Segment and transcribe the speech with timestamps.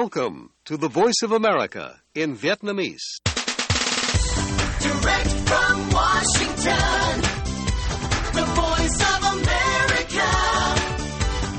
[0.00, 3.06] Welcome to the Voice of America in Vietnamese.
[4.80, 7.20] Direct from Washington,
[8.32, 10.28] the voice of America,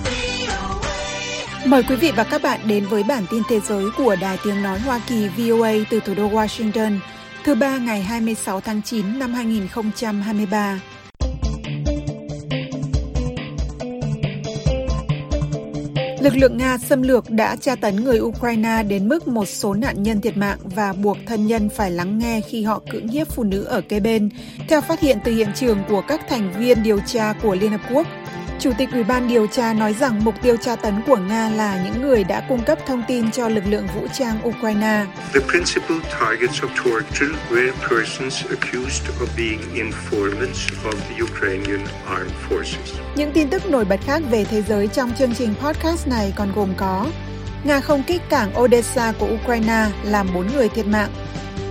[0.04, 1.68] VOA.
[1.68, 4.62] Mời quý vị và các bạn đến với bản tin thế giới của Đài Tiếng
[4.64, 7.00] Nói Hoa Kỳ VOA từ thủ đô Washington,
[7.44, 10.80] thứ ba ngày 26 tháng 9 năm 2023.
[16.24, 20.04] Lực lượng Nga xâm lược đã tra tấn người Ukraine đến mức một số nạn
[20.04, 23.44] nhân thiệt mạng và buộc thân nhân phải lắng nghe khi họ cưỡng hiếp phụ
[23.44, 24.30] nữ ở kế bên,
[24.68, 27.82] theo phát hiện từ hiện trường của các thành viên điều tra của Liên Hợp
[27.94, 28.08] Quốc.
[28.60, 31.84] Chủ tịch Ủy ban điều tra nói rằng mục tiêu tra tấn của Nga là
[31.84, 35.06] những người đã cung cấp thông tin cho lực lượng vũ trang Ukraine.
[35.34, 42.34] The principal targets of torture were persons accused of being informants of the Ukrainian armed
[42.50, 43.00] forces.
[43.16, 46.52] Những tin tức nổi bật khác về thế giới trong chương trình podcast này còn
[46.56, 47.08] gồm có
[47.64, 51.10] Nga không kích cảng Odessa của Ukraine làm 4 người thiệt mạng.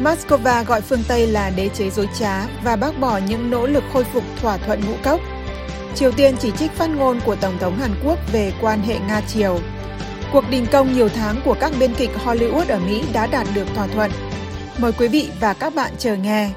[0.01, 3.85] Moscow gọi phương Tây là đế chế dối trá và bác bỏ những nỗ lực
[3.93, 5.21] khôi phục thỏa thuận ngũ cốc.
[5.95, 9.59] Triều Tiên chỉ trích phát ngôn của Tổng thống Hàn Quốc về quan hệ Nga-Triều.
[10.33, 13.67] Cuộc đình công nhiều tháng của các biên kịch Hollywood ở Mỹ đã đạt được
[13.75, 14.11] thỏa thuận.
[14.79, 16.51] Mời quý vị và các bạn chờ nghe.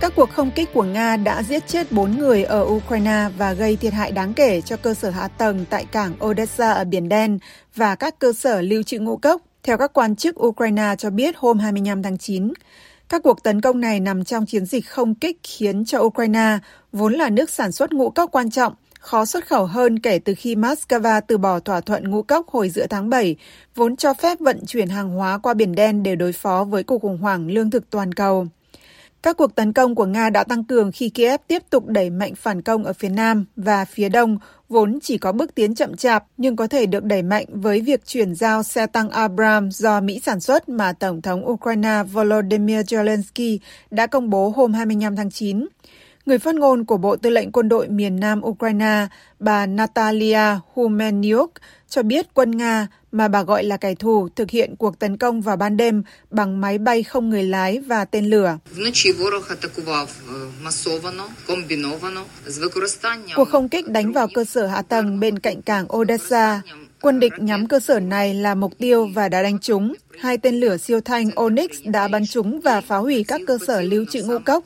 [0.00, 3.76] Các cuộc không kích của Nga đã giết chết 4 người ở Ukraine và gây
[3.76, 7.38] thiệt hại đáng kể cho cơ sở hạ tầng tại cảng Odessa ở Biển Đen
[7.74, 11.36] và các cơ sở lưu trữ ngũ cốc, theo các quan chức Ukraine cho biết
[11.36, 12.52] hôm 25 tháng 9.
[13.08, 16.58] Các cuộc tấn công này nằm trong chiến dịch không kích khiến cho Ukraine,
[16.92, 20.34] vốn là nước sản xuất ngũ cốc quan trọng, khó xuất khẩu hơn kể từ
[20.38, 23.36] khi Moscow từ bỏ thỏa thuận ngũ cốc hồi giữa tháng 7,
[23.74, 27.02] vốn cho phép vận chuyển hàng hóa qua Biển Đen để đối phó với cuộc
[27.02, 28.46] khủng hoảng lương thực toàn cầu.
[29.22, 32.34] Các cuộc tấn công của Nga đã tăng cường khi Kiev tiếp tục đẩy mạnh
[32.34, 36.24] phản công ở phía Nam và phía Đông, vốn chỉ có bước tiến chậm chạp
[36.36, 40.20] nhưng có thể được đẩy mạnh với việc chuyển giao xe tăng Abrams do Mỹ
[40.24, 43.58] sản xuất mà Tổng thống Ukraine Volodymyr Zelensky
[43.90, 45.66] đã công bố hôm 25 tháng 9.
[46.28, 49.06] Người phát ngôn của Bộ Tư lệnh Quân đội miền Nam Ukraine,
[49.38, 51.52] bà Natalia Humeniuk,
[51.88, 55.40] cho biết quân Nga, mà bà gọi là kẻ thù, thực hiện cuộc tấn công
[55.40, 58.58] vào ban đêm bằng máy bay không người lái và tên lửa.
[63.36, 66.62] Cuộc không kích đánh vào cơ sở hạ tầng bên cạnh cảng Odessa
[67.00, 69.94] Quân địch nhắm cơ sở này là mục tiêu và đã đánh trúng.
[70.20, 73.80] Hai tên lửa siêu thanh Onyx đã bắn trúng và phá hủy các cơ sở
[73.80, 74.64] lưu trữ ngũ cốc.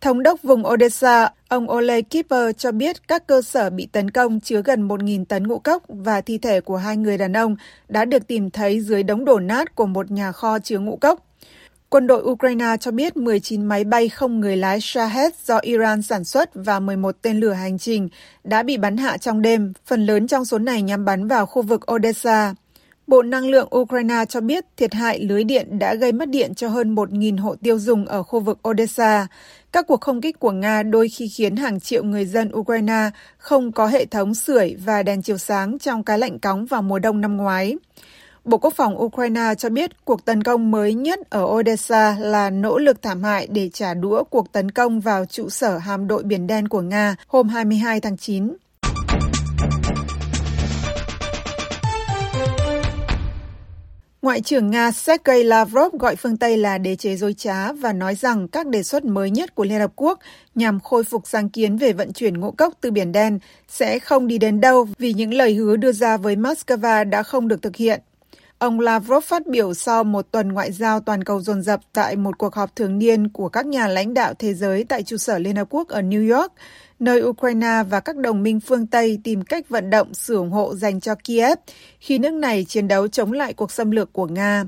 [0.00, 4.40] Thống đốc vùng Odessa, ông Ole Kipper cho biết các cơ sở bị tấn công
[4.40, 7.56] chứa gần 1.000 tấn ngũ cốc và thi thể của hai người đàn ông
[7.88, 11.22] đã được tìm thấy dưới đống đổ nát của một nhà kho chứa ngũ cốc.
[11.88, 16.24] Quân đội Ukraine cho biết 19 máy bay không người lái Shahed do Iran sản
[16.24, 18.08] xuất và 11 tên lửa hành trình
[18.44, 21.62] đã bị bắn hạ trong đêm, phần lớn trong số này nhắm bắn vào khu
[21.62, 22.54] vực Odessa.
[23.06, 26.68] Bộ Năng lượng Ukraine cho biết thiệt hại lưới điện đã gây mất điện cho
[26.68, 29.26] hơn 1.000 hộ tiêu dùng ở khu vực Odessa.
[29.72, 33.72] Các cuộc không kích của Nga đôi khi khiến hàng triệu người dân Ukraine không
[33.72, 37.20] có hệ thống sưởi và đèn chiếu sáng trong cái lạnh cóng vào mùa đông
[37.20, 37.76] năm ngoái.
[38.46, 42.78] Bộ Quốc phòng Ukraine cho biết cuộc tấn công mới nhất ở Odessa là nỗ
[42.78, 46.46] lực thảm hại để trả đũa cuộc tấn công vào trụ sở hạm đội Biển
[46.46, 48.56] Đen của Nga hôm 22 tháng 9.
[54.22, 58.14] Ngoại trưởng Nga Sergei Lavrov gọi phương Tây là đế chế dối trá và nói
[58.14, 60.18] rằng các đề xuất mới nhất của Liên Hợp Quốc
[60.54, 64.26] nhằm khôi phục sáng kiến về vận chuyển ngũ cốc từ Biển Đen sẽ không
[64.26, 67.76] đi đến đâu vì những lời hứa đưa ra với Moscow đã không được thực
[67.76, 68.00] hiện.
[68.58, 72.38] Ông Lavrov phát biểu sau một tuần ngoại giao toàn cầu dồn dập tại một
[72.38, 75.56] cuộc họp thường niên của các nhà lãnh đạo thế giới tại trụ sở Liên
[75.56, 76.52] Hợp Quốc ở New York,
[76.98, 80.74] nơi Ukraine và các đồng minh phương Tây tìm cách vận động sự ủng hộ
[80.74, 81.58] dành cho Kiev
[82.00, 84.64] khi nước này chiến đấu chống lại cuộc xâm lược của Nga.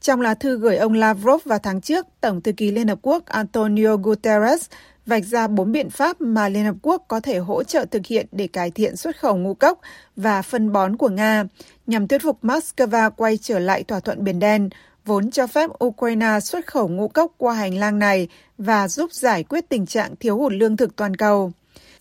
[0.00, 3.26] Trong lá thư gửi ông Lavrov vào tháng trước, Tổng thư ký Liên Hợp Quốc
[3.26, 4.66] Antonio Guterres
[5.06, 8.26] vạch ra bốn biện pháp mà Liên Hợp Quốc có thể hỗ trợ thực hiện
[8.32, 9.80] để cải thiện xuất khẩu ngũ cốc
[10.16, 11.44] và phân bón của Nga,
[11.86, 14.68] nhằm thuyết phục Moscow quay trở lại thỏa thuận Biển Đen,
[15.04, 18.28] vốn cho phép Ukraine xuất khẩu ngũ cốc qua hành lang này
[18.58, 21.52] và giúp giải quyết tình trạng thiếu hụt lương thực toàn cầu.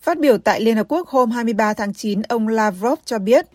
[0.01, 3.45] Phát biểu tại Liên Hợp Quốc hôm 23 tháng 9, ông Lavrov cho biết,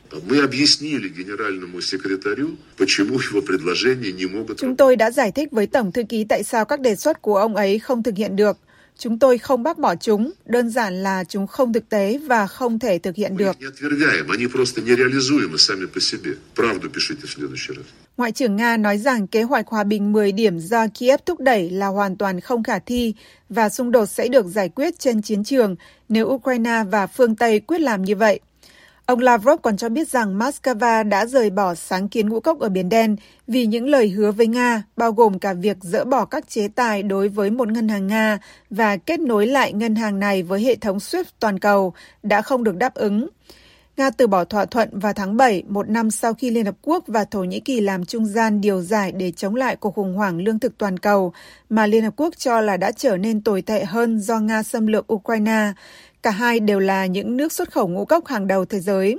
[4.56, 7.36] Chúng tôi đã giải thích với Tổng Thư ký tại sao các đề xuất của
[7.36, 8.58] ông ấy không thực hiện được–
[9.00, 12.78] Chúng tôi không bác bỏ chúng, đơn giản là chúng không thực tế và không
[12.78, 13.56] thể thực hiện được.
[18.16, 21.70] Ngoại trưởng Nga nói rằng kế hoạch hòa bình 10 điểm do Kiev thúc đẩy
[21.70, 23.14] là hoàn toàn không khả thi
[23.48, 25.76] và xung đột sẽ được giải quyết trên chiến trường
[26.08, 28.40] nếu Ukraine và phương Tây quyết làm như vậy.
[29.10, 32.68] Ông Lavrov còn cho biết rằng Moscow đã rời bỏ sáng kiến ngũ cốc ở
[32.68, 33.16] Biển Đen
[33.46, 37.02] vì những lời hứa với Nga, bao gồm cả việc dỡ bỏ các chế tài
[37.02, 38.38] đối với một ngân hàng Nga
[38.70, 41.92] và kết nối lại ngân hàng này với hệ thống SWIFT toàn cầu,
[42.22, 43.28] đã không được đáp ứng.
[43.96, 47.04] Nga từ bỏ thỏa thuận vào tháng 7, một năm sau khi Liên Hợp Quốc
[47.06, 50.38] và Thổ Nhĩ Kỳ làm trung gian điều giải để chống lại cuộc khủng hoảng
[50.38, 51.32] lương thực toàn cầu
[51.68, 54.86] mà Liên Hợp Quốc cho là đã trở nên tồi tệ hơn do Nga xâm
[54.86, 55.72] lược Ukraine.
[56.22, 59.16] Cả hai đều là những nước xuất khẩu ngũ cốc hàng đầu thế giới.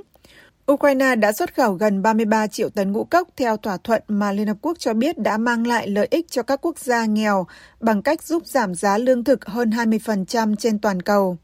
[0.72, 4.46] Ukraine đã xuất khẩu gần 33 triệu tấn ngũ cốc, theo thỏa thuận mà Liên
[4.46, 7.46] Hợp Quốc cho biết đã mang lại lợi ích cho các quốc gia nghèo
[7.80, 11.36] bằng cách giúp giảm giá lương thực hơn 20% trên toàn cầu.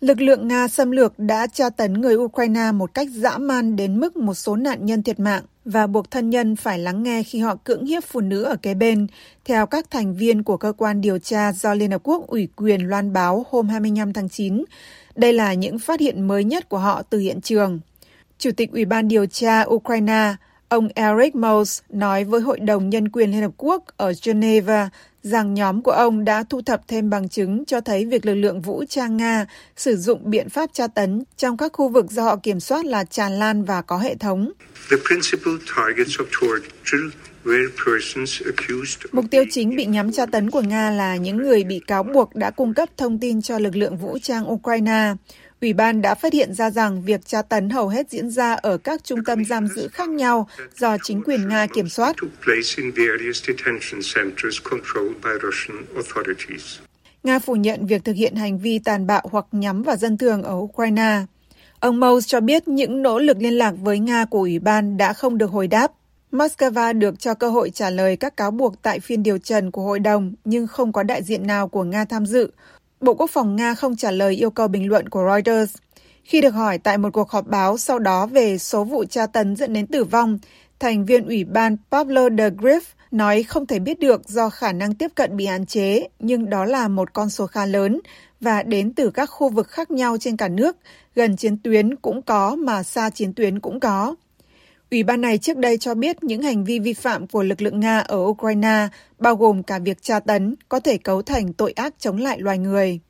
[0.00, 4.00] Lực lượng Nga xâm lược đã tra tấn người Ukraine một cách dã man đến
[4.00, 7.38] mức một số nạn nhân thiệt mạng và buộc thân nhân phải lắng nghe khi
[7.40, 9.06] họ cưỡng hiếp phụ nữ ở kế bên,
[9.44, 12.88] theo các thành viên của cơ quan điều tra do Liên Hợp Quốc ủy quyền
[12.88, 14.64] loan báo hôm 25 tháng 9.
[15.16, 17.80] Đây là những phát hiện mới nhất của họ từ hiện trường.
[18.38, 20.34] Chủ tịch Ủy ban điều tra Ukraine,
[20.68, 24.90] ông Eric Mose nói với Hội đồng Nhân quyền Liên Hợp Quốc ở Geneva
[25.26, 28.60] rằng nhóm của ông đã thu thập thêm bằng chứng cho thấy việc lực lượng
[28.60, 29.46] vũ trang Nga
[29.76, 33.04] sử dụng biện pháp tra tấn trong các khu vực do họ kiểm soát là
[33.04, 34.52] tràn lan và có hệ thống.
[34.90, 40.26] The principal targets of torture were persons accused of Mục tiêu chính bị nhắm tra
[40.26, 43.58] tấn của Nga là những người bị cáo buộc đã cung cấp thông tin cho
[43.58, 45.14] lực lượng vũ trang Ukraine.
[45.60, 48.78] Ủy ban đã phát hiện ra rằng việc tra tấn hầu hết diễn ra ở
[48.78, 50.48] các trung tâm giam giữ khác nhau
[50.78, 52.16] do chính quyền Nga kiểm soát.
[57.22, 60.42] Nga phủ nhận việc thực hiện hành vi tàn bạo hoặc nhắm vào dân thường
[60.42, 61.20] ở Ukraine.
[61.80, 65.12] Ông Mose cho biết những nỗ lực liên lạc với Nga của Ủy ban đã
[65.12, 65.92] không được hồi đáp.
[66.32, 69.82] Moscow được cho cơ hội trả lời các cáo buộc tại phiên điều trần của
[69.82, 72.50] hội đồng, nhưng không có đại diện nào của Nga tham dự.
[73.00, 75.74] Bộ Quốc phòng Nga không trả lời yêu cầu bình luận của Reuters.
[76.24, 79.56] Khi được hỏi tại một cuộc họp báo sau đó về số vụ tra tấn
[79.56, 80.38] dẫn đến tử vong,
[80.78, 84.94] thành viên ủy ban Pablo de Griff nói không thể biết được do khả năng
[84.94, 88.00] tiếp cận bị hạn chế, nhưng đó là một con số khá lớn
[88.40, 90.76] và đến từ các khu vực khác nhau trên cả nước,
[91.14, 94.14] gần chiến tuyến cũng có mà xa chiến tuyến cũng có.
[94.90, 97.80] Ủy ban này trước đây cho biết những hành vi vi phạm của lực lượng
[97.80, 98.88] Nga ở Ukraine,
[99.18, 102.58] bao gồm cả việc tra tấn, có thể cấu thành tội ác chống lại loài
[102.58, 103.00] người.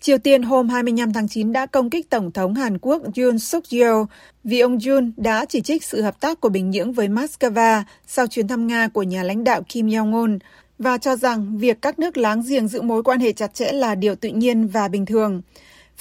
[0.00, 3.64] Triều Tiên hôm 25 tháng 9 đã công kích Tổng thống Hàn Quốc Yoon suk
[3.70, 4.04] yeol
[4.44, 8.26] vì ông Yoon đã chỉ trích sự hợp tác của Bình Nhưỡng với Moscow sau
[8.26, 10.38] chuyến thăm Nga của nhà lãnh đạo Kim Jong-un
[10.78, 13.94] và cho rằng việc các nước láng giềng giữ mối quan hệ chặt chẽ là
[13.94, 15.42] điều tự nhiên và bình thường.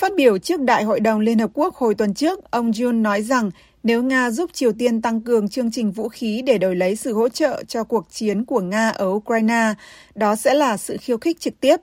[0.02, 3.22] Phát biểu trước Đại hội đồng Liên Hợp Quốc hồi tuần trước, ông Jun nói
[3.22, 3.52] rằng
[3.84, 7.14] nếu Nga giúp Triều Tiên tăng cường chương trình vũ khí để đổi lấy sự
[7.14, 9.74] hỗ trợ cho cuộc chiến của Nga ở Ukraine,
[10.16, 11.76] đó sẽ là sự khiêu khích trực tiếp.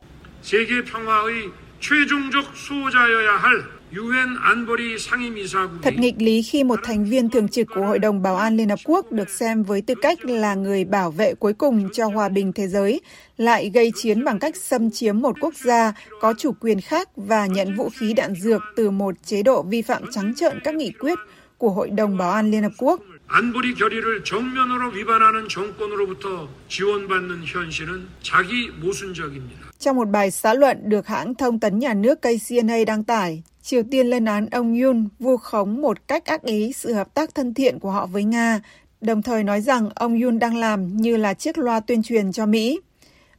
[3.87, 7.29] 세계 평화의 최종적 수호자여야 할 유엔 안보리 상임이사국이 Thật nghịch lý khi một thành viên
[7.29, 10.25] thường trực của Hội đồng Bảo an Liên Hợp Quốc được xem với tư cách
[10.25, 13.01] là người bảo vệ cuối cùng cho hòa bình thế giới,
[13.37, 17.45] lại gây chiến bằng cách xâm chiếm một quốc gia có chủ quyền khác và
[17.45, 20.91] nhận vũ khí đạn dược từ một chế độ vi phạm trắng trợn các nghị
[20.91, 21.19] quyết
[21.57, 22.99] của Hội đồng Bảo an Liên Hợp Quốc.
[23.27, 29.71] 안보리 결의를 정면으로 위반하는 정권으로부터 지원받는 현실은 자기 모순적입니다.
[29.79, 33.82] Trong một bài xã luận được hãng thông tấn nhà nước KCNA đăng tải, Triều
[33.90, 37.54] Tiên lên án ông Yun vu khống một cách ác ý sự hợp tác thân
[37.54, 38.60] thiện của họ với Nga,
[39.00, 42.46] đồng thời nói rằng ông Yun đang làm như là chiếc loa tuyên truyền cho
[42.46, 42.80] Mỹ.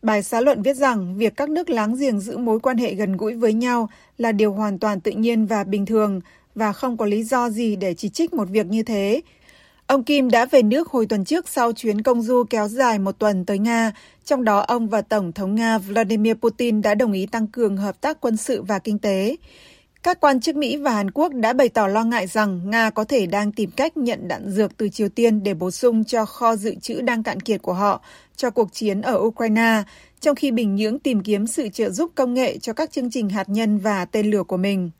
[0.01, 3.17] Bài xã luận viết rằng việc các nước láng giềng giữ mối quan hệ gần
[3.17, 6.21] gũi với nhau là điều hoàn toàn tự nhiên và bình thường
[6.55, 9.21] và không có lý do gì để chỉ trích một việc như thế.
[9.87, 13.19] Ông Kim đã về nước hồi tuần trước sau chuyến công du kéo dài một
[13.19, 13.91] tuần tới Nga,
[14.25, 18.01] trong đó ông và Tổng thống Nga Vladimir Putin đã đồng ý tăng cường hợp
[18.01, 19.35] tác quân sự và kinh tế.
[20.03, 23.03] Các quan chức Mỹ và Hàn Quốc đã bày tỏ lo ngại rằng Nga có
[23.03, 26.55] thể đang tìm cách nhận đạn dược từ Triều Tiên để bổ sung cho kho
[26.55, 28.01] dự trữ đang cạn kiệt của họ
[28.35, 29.83] cho cuộc chiến ở Ukraine,
[30.19, 33.29] trong khi Bình Nhưỡng tìm kiếm sự trợ giúp công nghệ cho các chương trình
[33.29, 34.91] hạt nhân và tên lửa của mình.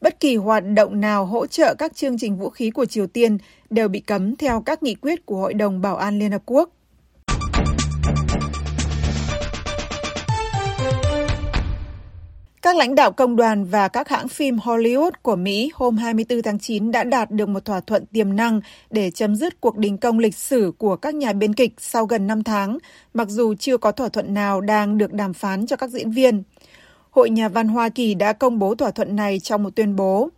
[0.00, 3.38] Bất kỳ hoạt động nào hỗ trợ các chương trình vũ khí của Triều Tiên
[3.70, 6.70] đều bị cấm theo các nghị quyết của Hội đồng Bảo an Liên Hợp Quốc.
[12.68, 16.58] Các lãnh đạo công đoàn và các hãng phim Hollywood của Mỹ hôm 24 tháng
[16.58, 18.60] 9 đã đạt được một thỏa thuận tiềm năng
[18.90, 22.26] để chấm dứt cuộc đình công lịch sử của các nhà biên kịch sau gần
[22.26, 22.78] 5 tháng,
[23.14, 26.42] mặc dù chưa có thỏa thuận nào đang được đàm phán cho các diễn viên.
[27.10, 30.28] Hội Nhà văn Hoa Kỳ đã công bố thỏa thuận này trong một tuyên bố.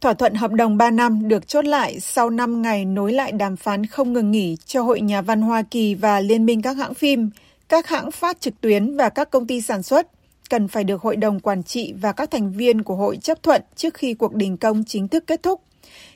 [0.00, 3.56] Thỏa thuận hợp đồng 3 năm được chốt lại sau 5 ngày nối lại đàm
[3.56, 6.94] phán không ngừng nghỉ cho Hội Nhà văn Hoa Kỳ và Liên minh các hãng
[6.94, 7.30] phim,
[7.68, 10.13] các hãng phát trực tuyến và các công ty sản xuất
[10.50, 13.62] cần phải được Hội đồng Quản trị và các thành viên của hội chấp thuận
[13.76, 15.60] trước khi cuộc đình công chính thức kết thúc.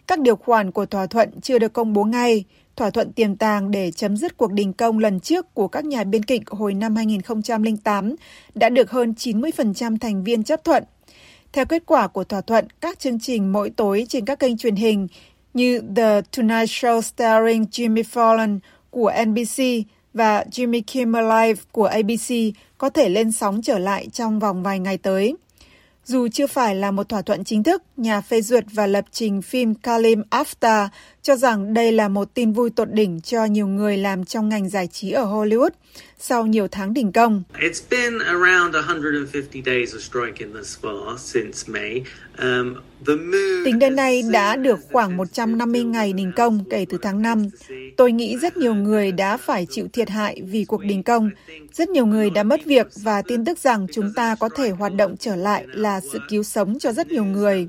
[0.07, 2.45] Các điều khoản của thỏa thuận chưa được công bố ngay.
[2.77, 6.05] Thỏa thuận tiềm tàng để chấm dứt cuộc đình công lần trước của các nhà
[6.05, 8.15] biên kịch hồi năm 2008
[8.55, 10.85] đã được hơn 90% thành viên chấp thuận.
[11.53, 14.77] Theo kết quả của thỏa thuận, các chương trình mỗi tối trên các kênh truyền
[14.77, 15.09] hình
[15.55, 18.59] như The Tonight Show starring Jimmy Fallon
[18.91, 19.63] của NBC
[20.15, 22.35] và Jimmy Kimmel Live của ABC
[22.79, 25.37] có thể lên sóng trở lại trong vòng vài ngày tới.
[26.05, 29.43] Dù chưa phải là một thỏa thuận chính thức, nhà phê duyệt và lập trình
[29.43, 30.89] phim Kalim After
[31.29, 34.69] cho rằng đây là một tin vui tột đỉnh cho nhiều người làm trong ngành
[34.69, 35.71] giải trí ở Hollywood
[36.19, 37.43] sau nhiều tháng đình công.
[37.59, 42.03] It's been around 150 days of striking thus far since May.
[42.39, 42.75] Um,
[43.07, 47.23] the mood Tính đến nay đã được khoảng 150 ngày đình công kể từ tháng
[47.23, 47.49] 5.
[47.97, 51.31] Tôi nghĩ rất nhiều người đã phải chịu thiệt hại vì cuộc đình công.
[51.73, 54.95] Rất nhiều người đã mất việc và tin tức rằng chúng ta có thể hoạt
[54.95, 57.69] động trở lại là sự cứu sống cho rất nhiều người.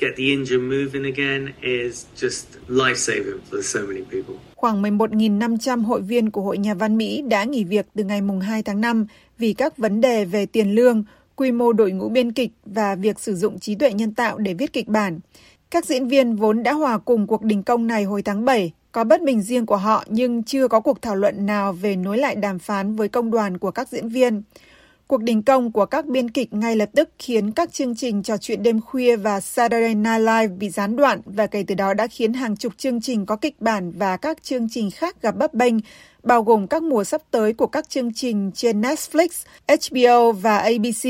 [0.00, 4.34] Get the engine moving again is just life saving for so many people.
[4.56, 8.40] Khoảng 11.500 hội viên của Hội Nhà văn Mỹ đã nghỉ việc từ ngày mùng
[8.40, 9.06] 2 tháng 5
[9.38, 11.04] vì các vấn đề về tiền lương,
[11.36, 14.54] quy mô đội ngũ biên kịch và việc sử dụng trí tuệ nhân tạo để
[14.54, 15.20] viết kịch bản.
[15.70, 19.04] Các diễn viên vốn đã hòa cùng cuộc đình công này hồi tháng 7 có
[19.04, 22.34] bất bình riêng của họ nhưng chưa có cuộc thảo luận nào về nối lại
[22.34, 24.42] đàm phán với công đoàn của các diễn viên.
[25.10, 28.36] Cuộc đình công của các biên kịch ngay lập tức khiến các chương trình trò
[28.36, 32.06] chuyện đêm khuya và Saturday Night Live bị gián đoạn và kể từ đó đã
[32.06, 35.54] khiến hàng chục chương trình có kịch bản và các chương trình khác gặp bấp
[35.54, 35.74] bênh,
[36.22, 39.28] bao gồm các mùa sắp tới của các chương trình trên Netflix,
[39.68, 41.04] HBO và ABC.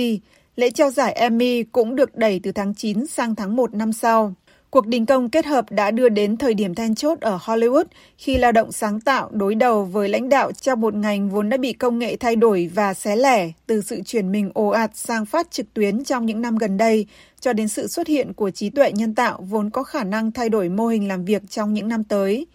[0.57, 4.35] Lễ trao giải Emmy cũng được đẩy từ tháng 9 sang tháng 1 năm sau.
[4.71, 7.85] Cuộc đình công kết hợp đã đưa đến thời điểm then chốt ở Hollywood
[8.19, 11.57] khi lao động sáng tạo đối đầu với lãnh đạo trong một ngành vốn đã
[11.57, 15.27] bị công nghệ thay đổi và xé lẻ từ sự chuyển mình ồ ạt sang
[15.27, 17.07] phát trực tuyến trong những năm gần đây
[17.41, 20.49] cho đến sự xuất hiện của trí tuệ nhân tạo vốn có khả năng thay
[20.49, 22.47] đổi mô hình làm việc trong những năm tới.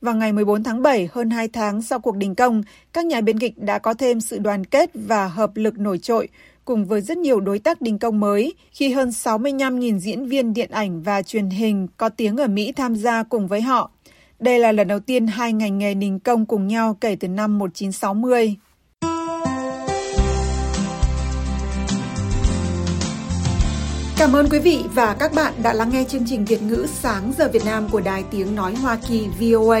[0.00, 3.38] Vào ngày 14 tháng 7, hơn 2 tháng sau cuộc đình công, các nhà biên
[3.38, 6.28] kịch đã có thêm sự đoàn kết và hợp lực nổi trội
[6.64, 10.70] cùng với rất nhiều đối tác đình công mới, khi hơn 65.000 diễn viên điện
[10.70, 13.90] ảnh và truyền hình có tiếng ở Mỹ tham gia cùng với họ.
[14.38, 17.58] Đây là lần đầu tiên hai ngành nghề đình công cùng nhau kể từ năm
[17.58, 18.56] 1960.
[24.18, 27.32] Cảm ơn quý vị và các bạn đã lắng nghe chương trình Việt ngữ sáng
[27.38, 29.80] giờ Việt Nam của Đài Tiếng Nói Hoa Kỳ VOA.